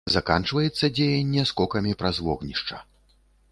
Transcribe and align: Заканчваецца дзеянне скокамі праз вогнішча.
Заканчваецца 0.13 0.89
дзеянне 0.97 1.43
скокамі 1.51 1.93
праз 2.01 2.15
вогнішча. 2.29 2.83